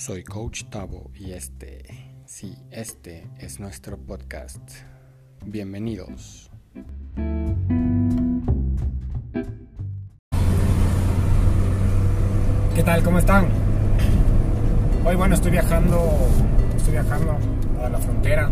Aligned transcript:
Soy 0.00 0.24
Coach 0.24 0.64
Tavo 0.70 1.10
y 1.14 1.32
este, 1.32 1.84
sí, 2.24 2.56
este 2.70 3.28
es 3.38 3.60
nuestro 3.60 3.98
podcast. 3.98 4.58
Bienvenidos. 5.44 6.50
¿Qué 12.74 12.82
tal? 12.82 13.02
¿Cómo 13.02 13.18
están? 13.18 13.48
Hoy 15.04 15.16
bueno, 15.16 15.34
estoy 15.34 15.50
viajando, 15.50 16.02
estoy 16.74 16.92
viajando 16.92 17.36
a 17.84 17.90
la 17.90 17.98
frontera. 17.98 18.48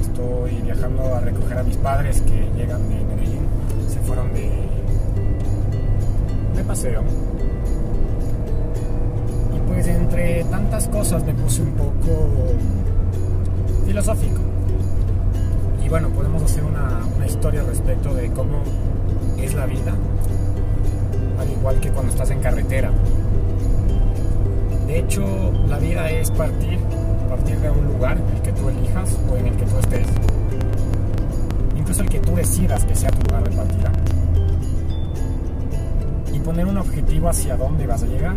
Estoy 0.00 0.50
viajando 0.62 1.14
a 1.14 1.20
recoger 1.20 1.58
a 1.58 1.62
mis 1.62 1.76
padres 1.76 2.20
que 2.22 2.50
llegan 2.56 2.88
de 2.88 2.93
me 11.22 11.34
puse 11.34 11.62
un 11.62 11.72
poco 11.72 12.30
filosófico. 13.86 14.40
Y 15.84 15.88
bueno, 15.88 16.08
podemos 16.08 16.42
hacer 16.42 16.64
una, 16.64 17.00
una 17.14 17.26
historia 17.26 17.62
respecto 17.62 18.12
de 18.14 18.30
cómo 18.32 18.62
es 19.38 19.54
la 19.54 19.66
vida 19.66 19.94
al 21.38 21.50
igual 21.50 21.80
que 21.80 21.90
cuando 21.90 22.12
estás 22.12 22.30
en 22.30 22.40
carretera. 22.40 22.90
De 24.86 24.98
hecho, 24.98 25.24
la 25.68 25.78
vida 25.78 26.10
es 26.10 26.30
partir, 26.30 26.78
partir 27.28 27.58
de 27.58 27.70
un 27.70 27.86
lugar, 27.86 28.18
el 28.34 28.42
que 28.42 28.52
tú 28.52 28.68
elijas 28.68 29.18
o 29.30 29.36
en 29.36 29.46
el 29.48 29.56
que 29.56 29.64
tú 29.64 29.78
estés. 29.78 30.06
Incluso 31.76 32.02
el 32.02 32.08
que 32.08 32.20
tú 32.20 32.34
decidas 32.34 32.84
que 32.84 32.94
sea 32.94 33.10
tu 33.10 33.22
lugar 33.28 33.48
de 33.48 33.56
partida. 33.56 33.92
Y 36.32 36.38
poner 36.40 36.66
un 36.66 36.78
objetivo 36.78 37.28
hacia 37.28 37.56
dónde 37.56 37.86
vas 37.86 38.02
a 38.02 38.06
llegar. 38.06 38.36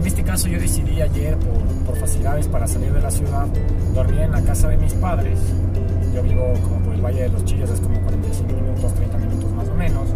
En 0.00 0.06
este 0.06 0.22
caso 0.24 0.48
yo 0.48 0.58
decidí 0.58 1.02
ayer 1.02 1.36
por, 1.36 1.62
por 1.84 1.96
facilidades 1.96 2.48
para 2.48 2.66
salir 2.66 2.90
de 2.90 3.02
la 3.02 3.10
ciudad, 3.10 3.46
dormir 3.94 4.20
en 4.20 4.32
la 4.32 4.40
casa 4.40 4.68
de 4.68 4.78
mis 4.78 4.94
padres. 4.94 5.38
Yo 6.14 6.22
vivo 6.22 6.54
como 6.62 6.80
por 6.80 6.94
el 6.94 7.02
Valle 7.02 7.24
de 7.24 7.28
los 7.28 7.44
Chillos, 7.44 7.68
es 7.68 7.80
como 7.80 8.00
45 8.00 8.52
minutos, 8.54 8.94
30 8.94 9.18
minutos 9.18 9.52
más 9.52 9.68
o 9.68 9.74
menos 9.74 10.08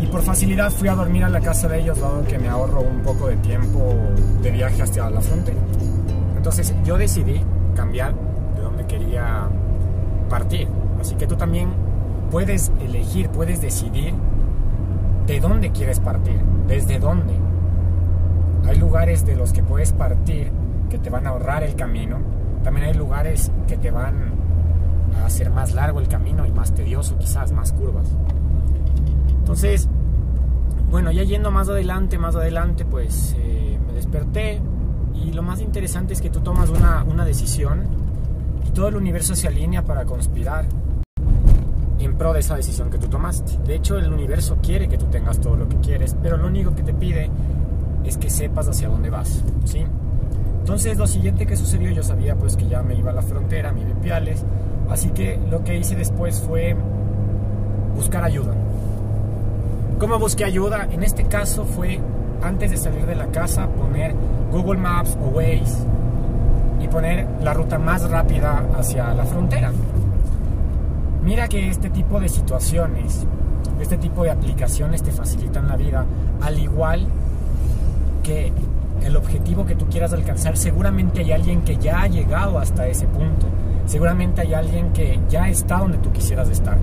y 0.00 0.06
por 0.06 0.22
facilidad 0.22 0.72
fui 0.72 0.88
a 0.88 0.94
dormir 0.94 1.22
a 1.24 1.28
la 1.28 1.40
casa 1.40 1.68
de 1.68 1.80
ellos, 1.80 2.00
dado 2.00 2.24
que 2.24 2.38
me 2.38 2.48
ahorro 2.48 2.80
un 2.80 3.02
poco 3.02 3.28
de 3.28 3.36
tiempo 3.36 3.94
de 4.42 4.50
viaje 4.50 4.82
hasta 4.82 5.10
la 5.10 5.20
frontera. 5.20 5.60
Entonces 6.36 6.74
yo 6.84 6.96
decidí 6.96 7.40
cambiar 7.76 8.14
de 8.56 8.62
donde 8.62 8.86
quería 8.86 9.48
partir. 10.28 10.66
Así 11.00 11.14
que 11.14 11.26
tú 11.26 11.36
también 11.36 11.68
puedes 12.30 12.72
elegir, 12.80 13.28
puedes 13.28 13.60
decidir 13.60 14.14
de 15.26 15.38
dónde 15.38 15.70
quieres 15.70 16.00
partir, 16.00 16.40
desde 16.66 16.98
dónde. 16.98 17.49
Hay 18.66 18.76
lugares 18.76 19.24
de 19.26 19.36
los 19.36 19.52
que 19.52 19.62
puedes 19.62 19.92
partir 19.92 20.50
que 20.88 20.98
te 20.98 21.10
van 21.10 21.26
a 21.26 21.30
ahorrar 21.30 21.62
el 21.62 21.74
camino. 21.74 22.18
También 22.62 22.86
hay 22.88 22.94
lugares 22.94 23.50
que 23.66 23.76
te 23.76 23.90
van 23.90 24.32
a 25.16 25.26
hacer 25.26 25.50
más 25.50 25.74
largo 25.74 26.00
el 26.00 26.08
camino 26.08 26.46
y 26.46 26.52
más 26.52 26.74
tedioso, 26.74 27.16
quizás 27.18 27.52
más 27.52 27.72
curvas. 27.72 28.06
Entonces, 29.38 29.88
bueno, 30.90 31.10
ya 31.12 31.22
yendo 31.22 31.50
más 31.50 31.68
adelante, 31.68 32.18
más 32.18 32.36
adelante, 32.36 32.84
pues 32.84 33.34
eh, 33.38 33.78
me 33.86 33.92
desperté 33.92 34.60
y 35.14 35.32
lo 35.32 35.42
más 35.42 35.60
interesante 35.60 36.14
es 36.14 36.20
que 36.20 36.30
tú 36.30 36.40
tomas 36.40 36.70
una, 36.70 37.04
una 37.04 37.24
decisión 37.24 37.84
y 38.66 38.70
todo 38.70 38.88
el 38.88 38.96
universo 38.96 39.34
se 39.34 39.48
alinea 39.48 39.84
para 39.84 40.04
conspirar 40.04 40.66
en 41.98 42.16
pro 42.16 42.32
de 42.32 42.40
esa 42.40 42.56
decisión 42.56 42.90
que 42.90 42.98
tú 42.98 43.08
tomaste. 43.08 43.58
De 43.64 43.74
hecho, 43.74 43.98
el 43.98 44.12
universo 44.12 44.58
quiere 44.62 44.88
que 44.88 44.98
tú 44.98 45.06
tengas 45.06 45.40
todo 45.40 45.56
lo 45.56 45.68
que 45.68 45.76
quieres, 45.76 46.16
pero 46.22 46.36
lo 46.36 46.46
único 46.46 46.74
que 46.74 46.82
te 46.82 46.94
pide 46.94 47.30
es 48.04 48.16
que 48.16 48.30
sepas 48.30 48.68
hacia 48.68 48.88
dónde 48.88 49.10
vas, 49.10 49.42
¿sí? 49.64 49.84
Entonces, 50.60 50.98
lo 50.98 51.06
siguiente 51.06 51.46
que 51.46 51.56
sucedió, 51.56 51.90
yo 51.90 52.02
sabía 52.02 52.36
pues 52.36 52.56
que 52.56 52.68
ya 52.68 52.82
me 52.82 52.94
iba 52.94 53.10
a 53.10 53.14
la 53.14 53.22
frontera, 53.22 53.70
a 53.70 53.72
mi 53.72 53.84
Piales, 54.02 54.44
así 54.88 55.08
que 55.10 55.38
lo 55.50 55.64
que 55.64 55.76
hice 55.76 55.96
después 55.96 56.40
fue 56.40 56.76
buscar 57.94 58.24
ayuda. 58.24 58.54
¿Cómo 59.98 60.18
busqué 60.18 60.44
ayuda? 60.44 60.88
En 60.90 61.02
este 61.02 61.24
caso 61.24 61.64
fue 61.64 62.00
antes 62.42 62.70
de 62.70 62.76
salir 62.76 63.04
de 63.04 63.14
la 63.14 63.26
casa 63.26 63.66
poner 63.66 64.14
Google 64.50 64.80
Maps 64.80 65.16
o 65.22 65.28
Waze 65.28 65.84
y 66.80 66.88
poner 66.88 67.26
la 67.42 67.52
ruta 67.52 67.78
más 67.78 68.08
rápida 68.08 68.64
hacia 68.78 69.12
la 69.12 69.24
frontera. 69.24 69.72
Mira 71.22 71.48
que 71.48 71.68
este 71.68 71.90
tipo 71.90 72.18
de 72.18 72.28
situaciones, 72.28 73.26
este 73.80 73.98
tipo 73.98 74.24
de 74.24 74.30
aplicaciones 74.30 75.02
te 75.02 75.12
facilitan 75.12 75.68
la 75.68 75.76
vida, 75.76 76.06
al 76.40 76.58
igual 76.58 77.06
el 79.02 79.16
objetivo 79.16 79.64
que 79.64 79.74
tú 79.74 79.86
quieras 79.86 80.12
alcanzar, 80.12 80.56
seguramente 80.56 81.20
hay 81.20 81.32
alguien 81.32 81.62
que 81.62 81.76
ya 81.76 82.02
ha 82.02 82.06
llegado 82.06 82.58
hasta 82.58 82.86
ese 82.86 83.06
punto, 83.06 83.46
seguramente 83.86 84.42
hay 84.42 84.54
alguien 84.54 84.92
que 84.92 85.18
ya 85.28 85.48
está 85.48 85.78
donde 85.78 85.98
tú 85.98 86.12
quisieras 86.12 86.48
estar. 86.48 86.78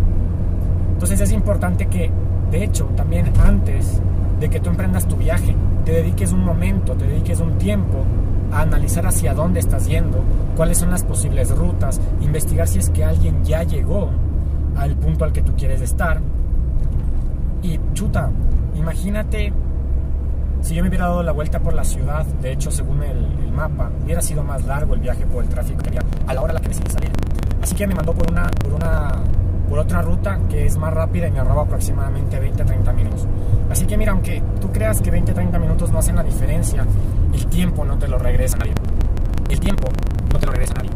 Entonces 0.94 1.22
es 1.22 1.32
importante 1.32 1.86
que 1.88 2.12
de 2.52 2.64
hecho, 2.64 2.86
también 2.96 3.32
antes 3.44 4.02
de 4.40 4.50
que 4.50 4.60
tú 4.60 4.70
emprendas 4.70 5.08
tu 5.08 5.18
viaje, 5.18 5.56
te 5.84 5.92
dediques 5.92 6.32
un 6.32 6.46
momento, 6.46 6.94
te 6.94 7.06
dediques 7.06 7.40
un 7.40 7.58
tiempo 7.58 8.04
a 8.52 8.62
analizar 8.62 9.06
hacia 9.06 9.34
dónde 9.34 9.60
estás 9.60 9.88
yendo, 9.88 10.24
cuáles 10.56 10.78
son 10.78 10.92
las 10.92 11.04
posibles 11.04 11.52
rutas, 11.56 12.00
investigar 12.22 12.68
si 12.68 12.80
es 12.80 12.90
que 12.90 13.04
alguien 13.04 13.44
ya 13.44 13.64
llegó 13.64 14.10
al 14.78 14.96
punto 14.96 15.26
al 15.26 15.34
que 15.34 15.42
tú 15.42 15.54
quieres 15.58 15.82
estar. 15.82 16.22
Y 17.64 17.80
chuta, 17.94 18.30
imagínate 18.76 19.52
si 20.62 20.76
yo 20.76 20.82
me 20.84 20.90
hubiera 20.90 21.06
dado 21.06 21.24
la 21.24 21.32
vuelta 21.32 21.60
por 21.60 21.74
la 21.74 21.84
ciudad, 21.84 22.26
de 22.26 22.52
hecho 22.52 22.72
según 22.72 23.04
el, 23.04 23.18
el 23.44 23.52
mapa, 23.52 23.92
hubiera 24.04 24.22
sido 24.22 24.44
más 24.44 24.66
largo 24.66 24.94
el 24.94 25.00
viaje 25.00 25.26
por 25.26 25.44
el 25.44 25.50
tráfico 25.50 25.82
que 25.82 25.90
había 25.90 26.02
a 26.26 26.34
la 26.34 26.42
hora 26.42 26.52
a 26.52 26.54
la 26.56 26.60
que 26.60 26.70
decidí 26.70 26.92
salir. 26.92 27.12
Así 27.62 27.76
que 27.76 27.88
me 27.88 27.96
mandó 27.96 28.14
por 28.14 28.32
una, 28.32 28.50
por 28.64 28.74
una 28.74 29.24
por 29.68 29.80
otra 29.80 30.02
ruta 30.02 30.40
que 30.50 30.66
es 30.66 30.78
más 30.78 30.94
rápida 30.94 31.28
y 31.28 31.32
me 31.32 31.44
roba 31.44 31.64
aproximadamente 31.64 32.40
20-30 32.42 32.94
minutos. 32.94 33.28
Así 33.70 33.86
que 33.86 33.98
mira, 33.98 34.14
aunque 34.14 34.42
tú 34.62 34.72
creas 34.72 35.02
que 35.02 35.12
20-30 35.12 35.60
minutos 35.60 35.92
no 35.92 36.00
hacen 36.00 36.16
la 36.16 36.24
diferencia, 36.24 36.86
el 37.34 37.46
tiempo 37.48 37.84
no 37.84 37.98
te 37.98 38.08
lo 38.08 38.18
regresa 38.18 38.56
a 38.56 38.60
nadie. 38.60 38.74
El 39.50 39.60
tiempo 39.60 39.90
no 40.32 40.40
te 40.40 40.46
lo 40.46 40.52
regresa 40.54 40.74
a 40.74 40.78
nadie. 40.78 40.92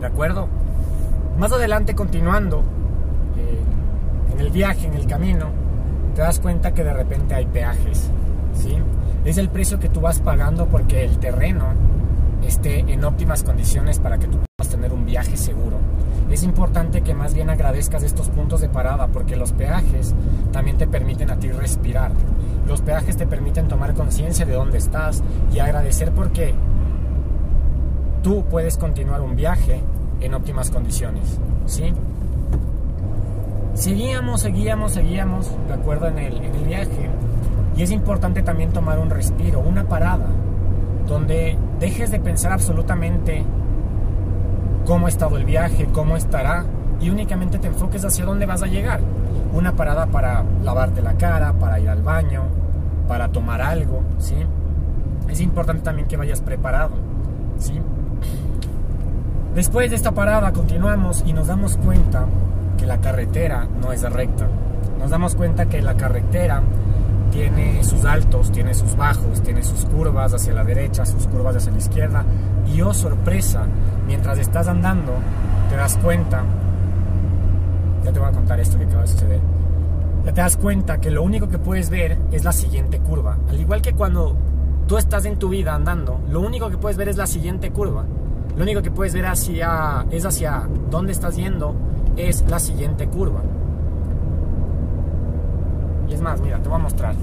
¿De 0.00 0.06
acuerdo? 0.06 0.48
Más 1.38 1.52
adelante, 1.52 1.94
continuando, 1.94 2.60
eh, 3.36 3.62
en 4.32 4.40
el 4.40 4.50
viaje, 4.50 4.86
en 4.86 4.94
el 4.94 5.06
camino, 5.06 5.50
te 6.14 6.22
das 6.22 6.40
cuenta 6.40 6.72
que 6.72 6.84
de 6.84 6.92
repente 6.92 7.34
hay 7.34 7.46
peajes. 7.46 8.10
¿Sí? 8.54 8.76
Es 9.24 9.38
el 9.38 9.48
precio 9.48 9.78
que 9.78 9.88
tú 9.88 10.00
vas 10.00 10.20
pagando 10.20 10.66
porque 10.66 11.04
el 11.04 11.18
terreno 11.18 11.66
esté 12.46 12.80
en 12.80 13.04
óptimas 13.04 13.42
condiciones 13.42 13.98
para 13.98 14.18
que 14.18 14.26
tú 14.26 14.38
puedas 14.56 14.70
tener 14.72 14.92
un 14.92 15.06
viaje 15.06 15.36
seguro 15.36 15.78
es 16.32 16.42
importante 16.42 17.02
que 17.02 17.14
más 17.14 17.34
bien 17.34 17.50
agradezcas 17.50 18.02
estos 18.02 18.30
puntos 18.30 18.62
de 18.62 18.68
parada 18.68 19.06
porque 19.08 19.36
los 19.36 19.52
peajes 19.52 20.14
también 20.50 20.78
te 20.78 20.86
permiten 20.86 21.30
a 21.30 21.38
ti 21.38 21.50
respirar. 21.50 22.12
Los 22.66 22.80
peajes 22.80 23.18
te 23.18 23.26
permiten 23.26 23.68
tomar 23.68 23.92
conciencia 23.92 24.46
de 24.46 24.54
dónde 24.54 24.78
estás 24.78 25.22
y 25.52 25.58
agradecer 25.58 26.12
porque 26.12 26.54
tú 28.22 28.44
puedes 28.48 28.78
continuar 28.78 29.20
un 29.20 29.36
viaje 29.36 29.82
en 30.20 30.32
óptimas 30.32 30.70
condiciones. 30.70 31.38
¿sí? 31.66 31.92
Seguíamos, 33.74 34.40
seguíamos, 34.40 34.92
seguíamos, 34.92 35.50
de 35.68 35.74
acuerdo 35.74 36.08
en 36.08 36.18
el, 36.18 36.36
en 36.38 36.54
el 36.54 36.64
viaje. 36.64 37.10
Y 37.76 37.82
es 37.82 37.90
importante 37.90 38.42
también 38.42 38.70
tomar 38.72 38.98
un 38.98 39.10
respiro, 39.10 39.60
una 39.60 39.84
parada, 39.84 40.26
donde 41.06 41.56
dejes 41.80 42.10
de 42.10 42.20
pensar 42.20 42.52
absolutamente 42.52 43.44
cómo 44.86 45.06
ha 45.06 45.08
estado 45.08 45.36
el 45.36 45.44
viaje, 45.44 45.88
cómo 45.92 46.16
estará, 46.16 46.64
y 47.00 47.10
únicamente 47.10 47.58
te 47.58 47.66
enfoques 47.66 48.04
hacia 48.04 48.24
dónde 48.24 48.46
vas 48.46 48.62
a 48.62 48.66
llegar. 48.66 49.00
Una 49.52 49.72
parada 49.72 50.06
para 50.06 50.44
lavarte 50.62 51.02
la 51.02 51.14
cara, 51.14 51.52
para 51.52 51.80
ir 51.80 51.88
al 51.88 52.02
baño, 52.02 52.42
para 53.08 53.28
tomar 53.28 53.60
algo, 53.60 54.02
¿sí? 54.18 54.36
Es 55.28 55.40
importante 55.40 55.82
también 55.82 56.08
que 56.08 56.16
vayas 56.16 56.40
preparado, 56.40 56.92
¿sí? 57.58 57.80
Después 59.54 59.90
de 59.90 59.96
esta 59.96 60.12
parada 60.12 60.52
continuamos 60.52 61.22
y 61.26 61.32
nos 61.32 61.48
damos 61.48 61.76
cuenta 61.76 62.26
que 62.78 62.86
la 62.86 62.98
carretera 62.98 63.66
no 63.80 63.92
es 63.92 64.02
recta. 64.10 64.46
Nos 64.98 65.10
damos 65.10 65.34
cuenta 65.34 65.66
que 65.66 65.82
la 65.82 65.94
carretera 65.94 66.62
tiene 67.32 67.82
sus 67.82 68.04
altos, 68.04 68.52
tiene 68.52 68.74
sus 68.74 68.94
bajos, 68.94 69.42
tiene 69.42 69.62
sus 69.62 69.84
curvas 69.86 70.34
hacia 70.34 70.52
la 70.52 70.62
derecha, 70.62 71.04
sus 71.04 71.26
curvas 71.26 71.56
hacia 71.56 71.72
la 71.72 71.78
izquierda. 71.78 72.24
Y 72.72 72.80
oh 72.82 72.94
sorpresa, 72.94 73.64
mientras 74.06 74.38
estás 74.38 74.68
andando, 74.68 75.12
te 75.68 75.76
das 75.76 75.96
cuenta, 75.96 76.44
ya 78.04 78.12
te 78.12 78.18
voy 78.18 78.28
a 78.28 78.32
contar 78.32 78.60
esto 78.60 78.78
que 78.78 78.84
acaba 78.84 79.02
de 79.02 79.08
suceder, 79.08 79.40
ya 80.24 80.32
te 80.32 80.40
das 80.40 80.56
cuenta 80.56 81.00
que 81.00 81.10
lo 81.10 81.22
único 81.22 81.48
que 81.48 81.58
puedes 81.58 81.90
ver 81.90 82.18
es 82.30 82.44
la 82.44 82.52
siguiente 82.52 83.00
curva. 83.00 83.38
Al 83.48 83.58
igual 83.58 83.82
que 83.82 83.94
cuando 83.94 84.36
tú 84.86 84.98
estás 84.98 85.24
en 85.24 85.38
tu 85.38 85.48
vida 85.48 85.74
andando, 85.74 86.20
lo 86.30 86.40
único 86.40 86.70
que 86.70 86.76
puedes 86.76 86.96
ver 86.96 87.08
es 87.08 87.16
la 87.16 87.26
siguiente 87.26 87.70
curva. 87.70 88.04
Lo 88.56 88.62
único 88.62 88.82
que 88.82 88.90
puedes 88.90 89.14
ver 89.14 89.26
hacia, 89.26 90.04
es 90.10 90.26
hacia 90.26 90.68
dónde 90.90 91.12
estás 91.12 91.36
yendo, 91.36 91.74
es 92.16 92.44
la 92.48 92.60
siguiente 92.60 93.08
curva. 93.08 93.40
Más, 96.22 96.40
mira, 96.40 96.58
te 96.58 96.68
voy 96.68 96.76
a 96.76 96.82
mostrar. 96.82 97.14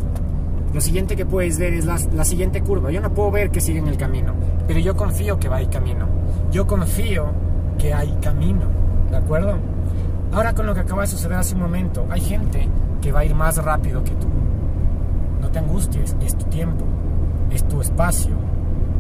lo 0.74 0.82
siguiente 0.82 1.16
que 1.16 1.26
puedes 1.26 1.58
ver 1.58 1.74
es 1.74 1.86
la, 1.86 1.98
la, 2.14 2.26
siguiente 2.26 2.62
curva. 2.62 2.92
Yo 2.92 3.00
no 3.00 3.14
puedo 3.14 3.32
ver 3.32 3.50
que 3.50 3.62
sigue 3.62 3.80
en 3.80 3.88
el 3.88 3.98
camino, 3.98 4.34
pero 4.68 4.80
yo 4.80 4.96
confío 4.96 5.40
que 5.40 5.48
va 5.48 5.58
hay 5.58 5.68
camino. 5.68 6.06
Yo 6.52 6.68
confío 6.68 7.28
que 7.78 7.94
hay 7.94 8.12
camino, 8.22 8.66
¿de 9.10 9.18
acuerdo? 9.18 9.56
Ahora 10.34 10.54
con 10.54 10.66
lo 10.66 10.74
que 10.74 10.82
acaba 10.82 11.02
de 11.02 11.08
suceder 11.08 11.38
hace 11.38 11.56
un 11.56 11.62
momento, 11.62 12.06
hay 12.10 12.22
gente 12.22 12.68
que 13.02 13.12
va 13.12 13.22
a 13.22 13.26
ir 13.26 13.34
más 13.34 13.58
rápido 13.64 14.04
que 14.04 14.12
tú. 14.12 14.28
No 15.42 15.50
te 15.50 15.60
angusties, 15.60 16.16
es 16.22 16.38
tu 16.38 16.46
tiempo, 16.46 16.86
es 17.50 17.68
tu 17.68 17.82
espacio, 17.82 18.36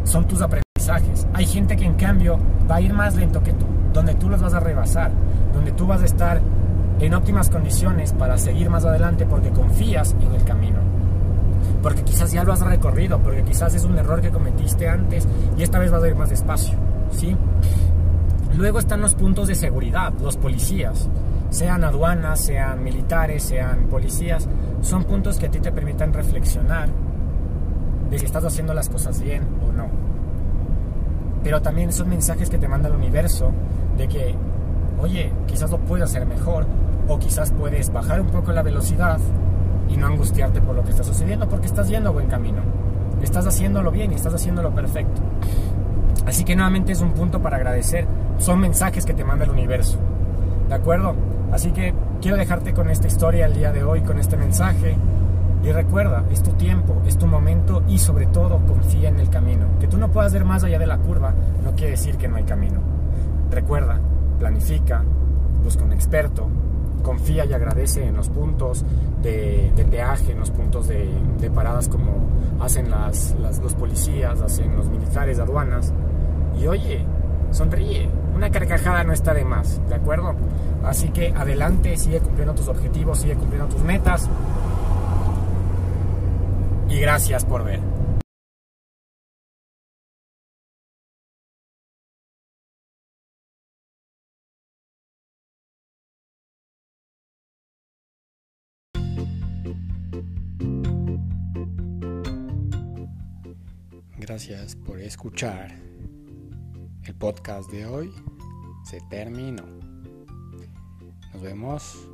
son 0.06 0.28
tus 0.28 0.42
aprendizajes. 0.42 1.28
Hay 1.34 1.46
gente 1.46 1.76
que 1.76 1.86
en 1.86 1.96
cambio 1.96 2.40
va 2.70 2.76
a 2.76 2.82
ir 2.82 2.94
más 2.94 3.16
lento 3.16 3.44
que 3.44 3.52
tú, 3.54 3.66
donde 3.94 4.16
tú 4.16 4.30
los 4.30 4.42
vas 4.42 4.54
a 4.54 4.60
rebasar, 4.60 5.12
donde 5.54 5.72
tú 5.74 5.86
vas 5.86 6.02
a 6.02 6.06
estar 6.06 6.42
en 7.00 7.14
óptimas 7.14 7.50
condiciones 7.50 8.14
para 8.14 8.38
seguir 8.38 8.70
más 8.70 8.86
adelante 8.86 9.26
porque 9.26 9.50
confías 9.50 10.16
en 10.22 10.34
el 10.34 10.44
camino. 10.44 10.80
Porque 11.82 12.04
quizás 12.04 12.32
ya 12.32 12.44
lo 12.44 12.54
has 12.54 12.62
recorrido, 12.62 13.20
porque 13.20 13.44
quizás 13.44 13.74
es 13.74 13.86
un 13.86 13.98
error 13.98 14.22
que 14.22 14.32
cometiste 14.32 14.88
antes 14.88 15.28
y 15.58 15.64
esta 15.64 15.80
vez 15.80 15.92
vas 15.92 16.04
a 16.04 16.08
ir 16.08 16.16
más 16.16 16.30
despacio, 16.30 16.78
¿sí? 17.12 17.36
Luego 18.56 18.80
están 18.80 19.02
los 19.02 19.16
puntos 19.16 19.48
de 19.48 19.56
seguridad, 19.56 20.14
los 20.22 20.36
policías, 20.36 21.08
sean 21.50 21.84
aduanas, 21.84 22.40
sean 22.42 22.84
militares, 22.84 23.44
sean 23.44 23.88
policías, 23.90 24.48
son 24.82 25.04
puntos 25.06 25.38
que 25.38 25.48
a 25.48 25.52
ti 25.52 25.60
te 25.60 25.72
permitan 25.72 26.14
reflexionar 26.14 26.90
de 28.10 28.20
si 28.20 28.26
estás 28.26 28.44
haciendo 28.44 28.74
las 28.74 28.90
cosas 28.90 29.22
bien 29.22 29.44
o 29.68 29.72
no. 29.72 29.88
Pero 31.44 31.62
también 31.62 31.94
son 31.94 32.10
mensajes 32.10 32.50
que 32.50 32.58
te 32.58 32.68
manda 32.68 32.90
el 32.90 32.96
universo 32.96 33.52
de 33.98 34.08
que, 34.08 34.36
oye, 35.02 35.32
quizás 35.48 35.72
lo 35.72 35.78
puedes 35.80 36.06
hacer 36.06 36.26
mejor 36.26 36.66
o 37.08 37.18
quizás 37.18 37.52
puedes 37.52 37.92
bajar 37.92 38.22
un 38.22 38.28
poco 38.28 38.52
la 38.52 38.62
velocidad 38.62 39.20
y 39.90 39.98
no 39.98 40.08
angustiarte 40.08 40.62
por 40.62 40.76
lo 40.76 40.84
que 40.84 40.92
está 40.92 41.04
sucediendo 41.04 41.48
porque 41.50 41.68
estás 41.68 41.90
yendo 41.90 42.10
a 42.10 42.14
buen 42.14 42.28
camino. 42.28 42.62
Estás 43.22 43.48
haciéndolo 43.48 43.92
bien 43.92 44.12
y 44.12 44.16
estás 44.16 44.34
haciéndolo 44.34 44.74
perfecto. 44.74 45.22
Así 46.26 46.44
que 46.44 46.56
nuevamente 46.56 46.92
es 46.92 47.02
un 47.02 47.12
punto 47.14 47.42
para 47.42 47.58
agradecer. 47.58 48.06
Son 48.38 48.60
mensajes 48.60 49.06
que 49.06 49.14
te 49.14 49.24
manda 49.24 49.46
el 49.46 49.52
universo. 49.52 49.98
¿De 50.68 50.76
acuerdo? 50.76 51.16
Así 51.52 51.72
que 51.72 51.94
quiero 52.22 52.38
dejarte 52.38 52.74
con 52.74 52.90
esta 52.90 53.08
historia 53.08 53.48
el 53.48 53.56
día 53.56 53.72
de 53.72 53.84
hoy, 53.84 54.02
con 54.02 54.20
este 54.20 54.38
mensaje. 54.38 54.96
Y 55.64 55.72
recuerda, 55.72 56.24
es 56.32 56.42
tu 56.42 56.52
tiempo, 56.52 57.02
es 57.06 57.18
tu 57.18 57.28
momento 57.28 57.84
y 57.88 57.98
sobre 57.98 58.28
todo 58.28 58.60
confía 58.66 59.10
en 59.10 59.20
el 59.20 59.30
camino. 59.30 59.66
Que 59.80 59.88
tú 59.88 59.98
no 59.98 60.10
puedas 60.10 60.32
ver 60.32 60.46
más 60.46 60.64
allá 60.64 60.80
de 60.80 60.88
la 60.88 61.00
curva 61.00 61.34
no 61.64 61.72
quiere 61.72 61.92
decir 61.92 62.18
que 62.18 62.28
no 62.28 62.38
hay 62.38 62.44
camino. 62.44 62.80
Recuerda, 63.52 64.00
planifica, 64.40 65.04
busca 65.64 65.84
un 65.84 65.92
experto, 65.92 66.50
confía 67.04 67.46
y 67.46 67.54
agradece 67.54 68.06
en 68.06 68.16
los 68.16 68.30
puntos 68.30 68.84
de, 69.22 69.72
peaje, 69.90 70.32
en 70.32 70.40
los 70.40 70.52
puntos 70.52 70.88
de, 70.88 71.52
paradas 71.54 71.88
como 71.88 72.28
hacen 72.60 72.90
las, 72.90 73.36
los 73.62 73.74
policías, 73.76 74.42
hacen 74.42 74.76
los 74.76 74.88
militares, 74.90 75.40
aduanas. 75.40 75.94
Y 76.60 76.68
oye, 76.68 77.06
sonríe, 77.52 78.10
una 78.36 78.50
carcajada 78.50 79.04
no 79.04 79.14
está 79.14 79.34
de 79.34 79.44
más, 79.44 79.82
¿de 79.90 79.96
acuerdo? 79.96 80.34
Así 80.84 81.10
que 81.10 81.34
adelante, 81.36 81.98
sigue 81.98 82.20
cumpliendo 82.20 82.54
tus 82.54 82.68
objetivos, 82.68 83.20
sigue 83.20 83.36
cumpliendo 83.36 83.68
tus 83.68 83.84
metas. 83.84 84.30
Y 86.90 87.00
gracias 87.00 87.46
por 87.46 87.64
ver. 87.64 87.80
Gracias 104.30 104.76
por 104.76 105.02
escuchar. 105.02 105.76
El 107.04 107.16
podcast 107.16 107.68
de 107.72 107.88
hoy 107.88 108.14
se 108.86 109.02
terminó. 109.10 109.66
Nos 111.34 111.42
vemos. 111.42 112.08